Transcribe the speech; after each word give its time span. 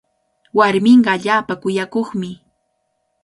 Warminqa 0.57 1.09
allaapa 1.15 1.53
kuyakuqmi. 1.61 2.31